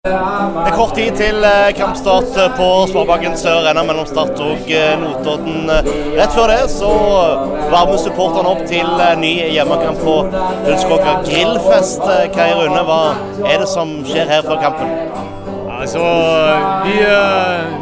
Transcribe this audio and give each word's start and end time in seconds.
Det 0.00 0.12
er 0.64 0.72
kort 0.72 0.94
tid 0.96 1.10
til 1.12 1.42
eh, 1.44 1.74
kampstart 1.76 2.30
eh, 2.40 2.54
på 2.56 2.66
Sparebanken 2.88 3.34
Sør 3.36 3.58
Arena 3.58 3.82
mellom 3.84 4.06
Start 4.08 4.38
og 4.40 4.70
eh, 4.72 4.94
Notodden. 4.96 5.68
Rett 6.16 6.32
før 6.32 6.48
det 6.48 6.70
så 6.72 6.92
varmer 7.68 8.00
supporterne 8.00 8.48
opp 8.48 8.62
til 8.70 8.88
ny 9.20 9.34
hjemmekamp 9.52 10.00
på 10.00 10.14
Ullskåka 10.70 11.18
grillfest. 11.26 12.08
Kai 12.32 12.48
Rune, 12.56 12.80
hva 12.88 12.98
er 13.44 13.60
det 13.60 13.68
som 13.68 13.92
skjer 14.08 14.32
her 14.32 14.48
før 14.48 14.64
kampen? 14.64 14.96
Altså, 15.76 16.08
vi, 16.88 16.96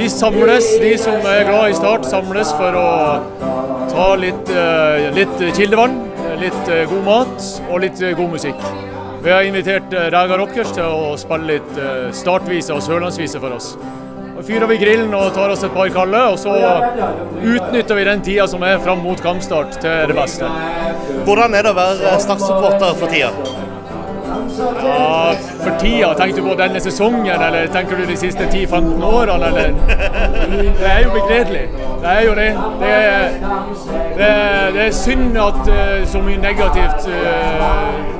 vi, 0.00 0.10
samles, 0.10 0.74
de 0.82 0.96
som 1.06 1.14
er 1.22 1.46
glad 1.46 1.70
i 1.70 1.78
Start, 1.78 2.10
samles 2.10 2.50
for 2.58 2.82
å 2.82 2.88
ta 3.94 4.12
litt, 4.18 4.50
litt 5.14 5.50
kildevann, 5.54 6.00
litt 6.42 6.62
god 6.66 7.02
mat 7.06 7.52
og 7.68 7.84
litt 7.86 8.02
god 8.02 8.34
musikk. 8.34 8.70
Vi 9.22 9.30
har 9.30 9.42
invitert 9.42 9.92
eh, 9.92 10.10
Ræga 10.10 10.38
Rockers 10.38 10.70
til 10.72 10.86
å 10.86 11.12
spille 11.20 11.58
litt 11.58 11.76
eh, 11.76 12.08
startvise 12.16 12.72
og 12.72 12.80
sørlandsvise 12.84 13.40
for 13.42 13.52
oss. 13.52 13.74
Da 14.30 14.44
fyrer 14.46 14.70
vi 14.70 14.78
grillen 14.80 15.12
og 15.12 15.34
tar 15.36 15.52
oss 15.52 15.64
et 15.66 15.74
par 15.74 15.90
kalde, 15.92 16.22
og 16.32 16.38
så 16.40 16.54
utnytter 17.36 17.98
vi 17.98 18.06
den 18.08 18.22
tida 18.24 18.46
som 18.48 18.64
er 18.64 18.80
fram 18.80 19.02
mot 19.04 19.20
kampstart 19.20 19.76
til 19.82 20.08
det 20.08 20.16
beste. 20.16 20.48
Hvordan 21.26 21.56
er 21.58 21.66
det 21.66 21.74
å 21.74 21.76
være 21.76 22.14
Start-supporter 22.24 22.96
for 22.96 23.12
tida? 23.12 23.34
Ja, 24.80 25.34
For 25.60 25.76
tida, 25.82 26.14
tenker 26.16 26.40
du 26.40 26.48
på 26.48 26.56
denne 26.56 26.80
sesongen, 26.80 27.28
eller 27.28 27.68
tenker 27.74 28.00
du 28.00 28.08
de 28.08 28.16
siste 28.16 28.48
10-15 28.48 29.04
årene, 29.04 29.50
eller? 29.50 29.76
Det 30.80 30.88
er 30.88 31.04
jo 31.04 31.12
begredelig. 31.14 31.66
Det 32.00 32.14
er 32.14 32.24
jo 32.24 32.34
det. 32.40 32.48
Det 32.80 32.90
er, 32.96 33.38
det 34.16 34.28
er, 34.30 34.72
det 34.76 34.84
er 34.86 34.96
synd 34.96 35.36
at 35.44 35.72
så 36.08 36.24
mye 36.24 36.40
negativt 36.40 37.08
uh, 37.12 37.69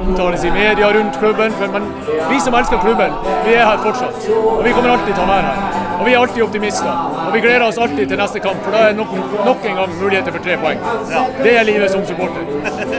omtales 0.06 0.44
i 0.44 0.50
media 0.50 0.92
rundt 0.96 1.18
klubben. 1.18 1.52
Men 1.72 1.86
vi 2.30 2.40
som 2.40 2.54
elsker 2.54 2.82
klubben, 2.84 3.14
vi 3.46 3.54
er 3.54 3.64
her 3.66 3.78
fortsatt. 3.84 4.28
Og 4.56 4.64
vi 4.64 4.74
kommer 4.76 4.96
alltid 4.96 5.14
til 5.14 5.24
å 5.24 5.30
være 5.30 5.46
her. 5.50 5.80
Og 6.00 6.06
vi 6.06 6.12
er 6.14 6.18
alltid 6.18 6.42
optimister. 6.42 6.92
Og 7.26 7.34
vi 7.34 7.40
gleder 7.44 7.66
oss 7.66 7.78
alltid 7.78 8.08
til 8.08 8.20
neste 8.20 8.40
kamp, 8.40 8.62
for 8.64 8.76
da 8.76 8.86
er 8.88 8.94
nok, 8.96 9.10
nok 9.44 9.66
en 9.68 9.80
gang 9.82 9.96
muligheter 9.98 10.32
for 10.36 10.46
tre 10.46 10.56
poeng. 10.62 10.80
Ja. 11.10 11.24
Det 11.44 11.56
er 11.58 11.66
livet 11.68 11.92
som 11.92 12.06
supporter. 12.08 12.46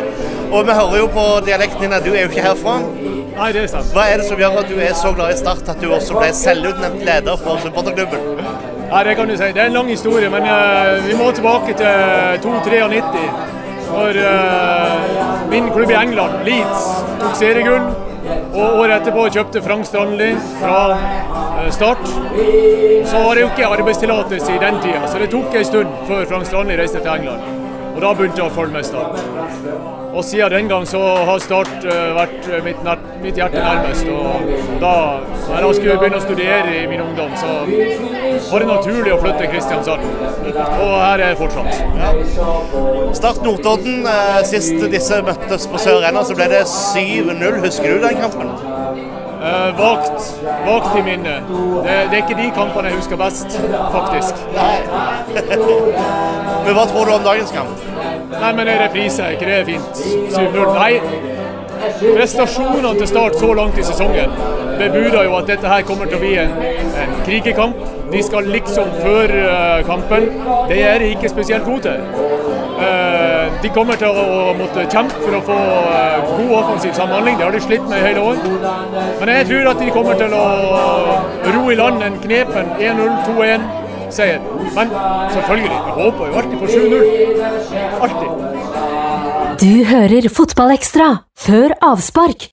og 0.55 0.67
vi 0.67 0.75
hører 0.81 0.97
jo 0.99 1.07
på 1.15 1.25
dialekten 1.47 1.87
din 1.87 1.97
at 1.97 2.05
du 2.05 2.13
er 2.13 2.27
jo 2.27 2.29
ikke 2.29 2.45
herfra. 2.45 2.77
Nei, 3.37 3.49
det 3.55 3.63
er 3.63 3.71
sant. 3.71 3.89
Hva 3.95 4.05
er 4.11 4.21
det 4.21 4.27
som 4.27 4.37
gjør 4.37 4.59
at 4.61 4.69
du 4.69 4.77
er 4.77 4.93
så 4.97 5.13
glad 5.17 5.33
i 5.33 5.39
Start 5.39 5.69
at 5.73 5.81
du 5.81 5.87
også 5.89 6.19
ble 6.19 6.29
selvutnevnt 6.35 7.01
leder 7.07 7.39
for 7.41 7.63
supporterklubben? 7.63 8.27
Nei, 8.91 9.03
Det 9.07 9.15
kan 9.15 9.27
du 9.27 9.37
si. 9.37 9.49
Det 9.55 9.61
er 9.63 9.71
en 9.71 9.79
lang 9.79 9.89
historie, 9.89 10.29
men 10.29 10.43
uh, 10.43 10.99
vi 11.07 11.15
må 11.17 11.31
tilbake 11.31 11.73
til 11.79 12.45
2-93. 12.45 13.60
Når 13.91 14.17
uh, 14.23 15.49
min 15.51 15.69
klubb 15.75 15.91
i 15.91 15.97
England, 15.99 16.41
Leeds, 16.47 16.87
tok 17.21 17.37
seriegull. 17.39 17.89
Og 18.51 18.81
året 18.81 18.97
etterpå 18.99 19.25
kjøpte 19.33 19.63
Frank 19.65 19.87
Strandli 19.87 20.31
fra 20.59 20.77
uh, 20.95 21.65
Start. 21.73 22.03
Så 22.07 23.23
var 23.23 23.35
det 23.35 23.45
jo 23.45 23.49
ikke 23.53 23.71
arbeidstillatelse 23.77 24.55
i 24.55 24.61
den 24.61 24.79
tida, 24.83 25.07
så 25.07 25.19
det 25.21 25.31
tok 25.33 25.55
en 25.55 25.73
stund 25.73 25.97
før 26.07 26.29
Frank 26.29 26.47
Strandli 26.49 26.79
reiste 26.79 27.03
til 27.03 27.11
England. 27.15 27.60
Og 27.91 27.99
da 28.01 28.11
begynte 28.15 28.39
jeg 28.41 28.47
å 28.47 28.53
følge 28.55 28.73
med 28.75 28.85
Start. 28.87 29.19
Og 30.11 30.23
siden 30.27 30.51
den 30.51 30.69
gang 30.71 30.85
så 30.87 30.99
har 31.27 31.43
Start 31.43 31.85
uh, 31.85 32.11
vært 32.17 32.47
eh, 32.49 32.63
mitt, 32.65 32.81
mitt, 33.23 33.37
hjerte 33.39 33.61
nærmest. 33.63 34.07
Og 34.11 34.81
da 34.81 34.95
da 35.51 35.59
jeg 35.59 35.77
skulle 35.77 35.95
begynne 35.99 36.19
å 36.19 36.23
studere 36.23 36.75
i 36.79 36.83
min 36.87 37.01
ungdom, 37.03 37.31
så 37.35 37.49
var 38.51 38.63
det 38.63 38.67
naturlig 38.69 39.11
å 39.11 39.17
flytte 39.19 39.41
til 39.41 39.49
Kristiansand. 39.51 40.05
Og 40.47 40.93
her 40.95 41.17
er 41.17 41.25
jeg 41.33 41.39
fortsatt. 41.41 41.81
Ja. 41.99 42.11
Start 43.19 43.41
Notodden. 43.45 44.05
Uh, 44.07 44.39
sist 44.47 44.79
disse 44.93 45.21
møttes 45.27 45.67
på 45.71 45.81
Sør 45.81 45.99
Arena, 46.01 46.23
så 46.27 46.37
ble 46.37 46.47
det 46.51 46.63
7-0. 46.71 47.59
Husker 47.65 47.97
du 47.97 48.07
den 48.07 48.23
kampen? 48.23 49.19
Uh, 49.41 49.71
vagt, 49.77 50.27
vagt 50.67 50.97
i 50.99 51.01
minnet. 51.01 51.47
Det, 51.49 51.95
det, 52.11 52.17
er 52.17 52.21
ikke 52.21 52.37
de 52.37 52.49
kampene 52.53 52.91
jeg 52.91 52.99
husker 52.99 53.17
best, 53.17 53.57
faktisk. 53.95 54.43
Nei. 54.53 54.75
Men 56.65 56.77
hva 56.77 56.85
tror 56.91 57.09
du 57.09 57.15
om 57.15 57.25
dagens 57.25 57.53
kamp? 57.55 57.87
Nei, 58.31 58.51
men 58.53 58.69
reprise, 58.69 59.25
er 59.25 59.35
ikke 59.35 59.49
det 59.49 59.63
fint? 59.67 60.01
7-0. 60.31 60.69
Nei, 60.77 60.93
prestasjonene 62.01 62.93
til 62.99 63.09
Start 63.09 63.37
så 63.41 63.49
langt 63.57 63.81
i 63.81 63.85
sesongen 63.85 64.37
bebuder 64.81 65.25
jo 65.27 65.35
at 65.37 65.49
dette 65.49 65.69
her 65.69 65.83
kommer 65.87 66.09
til 66.09 66.17
å 66.17 66.21
bli 66.21 66.35
en, 66.41 66.53
en 67.01 67.17
krigerkamp. 67.25 67.81
De 68.11 68.21
skal 68.25 68.49
liksom 68.51 68.89
føre 69.01 69.43
uh, 69.47 69.81
kampen. 69.87 70.29
Det 70.69 70.81
er 70.85 71.01
de 71.01 71.11
ikke 71.15 71.31
spesielt 71.31 71.67
gode 71.67 71.89
til. 71.89 72.01
Uh, 72.81 73.10
de 73.63 73.69
kommer 73.73 73.99
til 73.99 74.09
å 74.09 74.53
måtte 74.57 74.85
kjempe 74.89 75.21
for 75.21 75.37
å 75.37 75.41
få 75.45 75.57
uh, 75.57 76.31
god 76.31 76.53
offensiv 76.61 76.95
samhandling. 76.97 77.37
Det 77.39 77.45
har 77.47 77.55
de 77.55 77.61
slitt 77.63 77.87
med 77.89 78.01
i 78.01 78.07
hele 78.09 78.23
år. 78.31 78.41
Men 79.19 79.33
jeg 79.35 79.49
tror 79.51 79.71
at 79.73 79.83
de 79.83 79.91
kommer 79.95 80.19
til 80.21 80.35
å 80.37 80.45
ro 81.55 81.63
i 81.71 81.77
land 81.79 82.05
en 82.05 82.19
knepen 82.23 82.73
1-0, 82.77 83.11
2-1 83.29 83.67
seier. 84.11 84.45
Men 84.75 84.95
selvfølgelig, 85.35 85.73
jeg 85.73 85.97
håper 85.99 86.31
jo 86.31 86.39
alltid 86.41 86.57
på 86.61 86.71
7-0. 86.77 87.05
Alltid. 88.07 88.49
Du 89.61 89.73
hører 89.91 90.31
Fotballekstra 90.33 91.11
før 91.37 91.77
avspark 91.85 92.51